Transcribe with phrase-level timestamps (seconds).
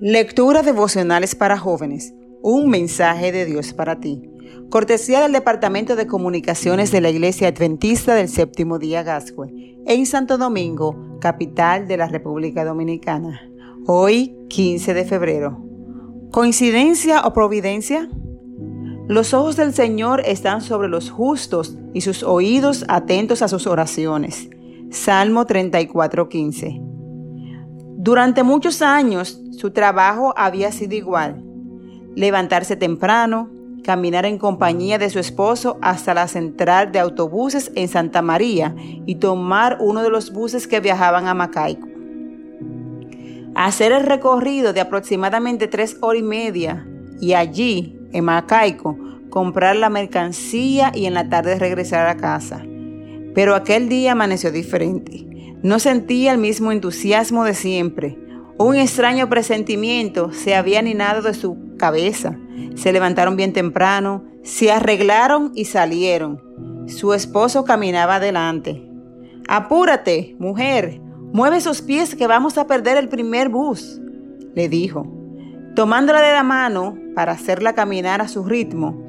[0.00, 2.14] Lectura devocionales para jóvenes.
[2.42, 4.28] Un mensaje de Dios para ti.
[4.68, 10.36] Cortesía del Departamento de Comunicaciones de la Iglesia Adventista del Séptimo Día Gascue, en Santo
[10.36, 13.40] Domingo, capital de la República Dominicana.
[13.86, 15.64] Hoy, 15 de febrero.
[16.32, 18.10] ¿Coincidencia o providencia?
[19.06, 24.50] Los ojos del Señor están sobre los justos y sus oídos atentos a sus oraciones.
[24.90, 26.83] Salmo 34:15.
[28.04, 31.42] Durante muchos años su trabajo había sido igual.
[32.14, 33.48] Levantarse temprano,
[33.82, 38.76] caminar en compañía de su esposo hasta la central de autobuses en Santa María
[39.06, 41.88] y tomar uno de los buses que viajaban a Macaico.
[43.54, 46.86] Hacer el recorrido de aproximadamente tres horas y media
[47.22, 48.98] y allí, en Macaico,
[49.30, 52.62] comprar la mercancía y en la tarde regresar a casa.
[53.34, 55.33] Pero aquel día amaneció diferente.
[55.64, 58.18] No sentía el mismo entusiasmo de siempre.
[58.58, 62.38] Un extraño presentimiento se había aninado de su cabeza.
[62.74, 66.84] Se levantaron bien temprano, se arreglaron y salieron.
[66.86, 68.86] Su esposo caminaba adelante.
[69.48, 71.00] Apúrate, mujer,
[71.32, 74.02] mueve esos pies que vamos a perder el primer bus,
[74.54, 75.10] le dijo,
[75.74, 79.02] tomándola de la mano para hacerla caminar a su ritmo.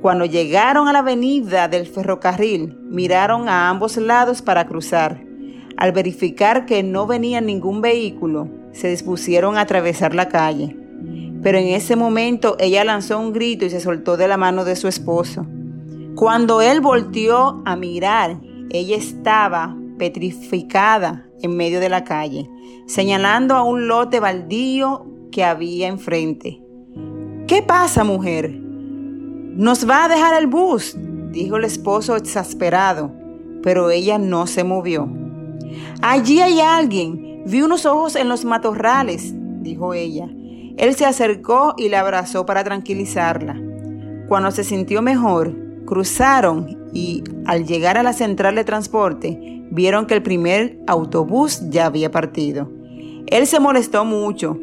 [0.00, 5.30] Cuando llegaron a la avenida del ferrocarril, miraron a ambos lados para cruzar.
[5.76, 10.76] Al verificar que no venía ningún vehículo, se dispusieron a atravesar la calle.
[11.42, 14.76] Pero en ese momento ella lanzó un grito y se soltó de la mano de
[14.76, 15.46] su esposo.
[16.14, 18.38] Cuando él volteó a mirar,
[18.70, 22.48] ella estaba petrificada en medio de la calle,
[22.86, 26.62] señalando a un lote baldío que había enfrente.
[27.46, 28.50] ¿Qué pasa, mujer?
[28.50, 30.96] Nos va a dejar el bus,
[31.30, 33.12] dijo el esposo exasperado,
[33.62, 35.21] pero ella no se movió.
[36.00, 37.42] Allí hay alguien.
[37.46, 40.28] Vi unos ojos en los matorrales, dijo ella.
[40.76, 43.60] Él se acercó y la abrazó para tranquilizarla.
[44.28, 49.38] Cuando se sintió mejor, cruzaron y al llegar a la central de transporte,
[49.70, 52.70] vieron que el primer autobús ya había partido.
[53.26, 54.58] Él se molestó mucho,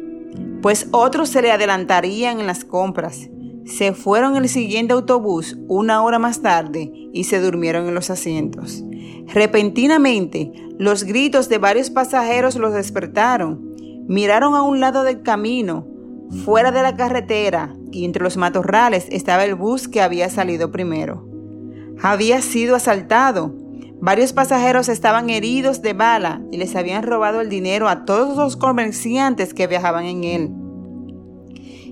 [0.62, 3.28] pues otros se le adelantarían en las compras.
[3.64, 8.84] Se fueron el siguiente autobús una hora más tarde y se durmieron en los asientos.
[9.26, 13.60] Repentinamente, los gritos de varios pasajeros los despertaron.
[14.08, 15.86] Miraron a un lado del camino,
[16.44, 21.26] fuera de la carretera, y entre los matorrales estaba el bus que había salido primero.
[22.02, 23.54] Había sido asaltado.
[24.00, 28.56] Varios pasajeros estaban heridos de bala y les habían robado el dinero a todos los
[28.56, 30.50] comerciantes que viajaban en él.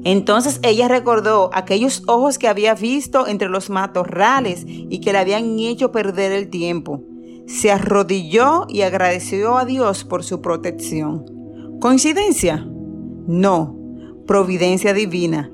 [0.04, 5.59] Entonces ella recordó aquellos ojos que había visto entre los matorrales y que le habían
[5.59, 7.03] hecho perder el tiempo.
[7.47, 11.25] Se arrodilló y agradeció a Dios por su protección.
[11.81, 12.66] ¿Coincidencia?
[13.26, 13.76] No,
[14.26, 15.50] providencia divina.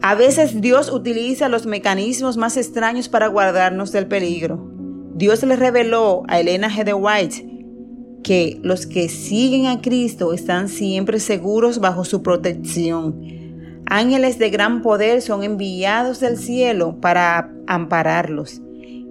[0.00, 4.70] A veces Dios utiliza los mecanismos más extraños para guardarnos del peligro.
[5.14, 6.84] Dios le reveló a Elena G.
[6.84, 7.50] de White
[8.22, 13.43] que los que siguen a Cristo están siempre seguros bajo su protección
[13.86, 18.60] Ángeles de gran poder son enviados del cielo para ampararlos.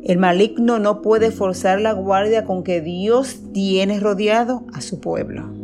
[0.03, 5.62] El maligno no puede forzar la guardia con que Dios tiene rodeado a su pueblo.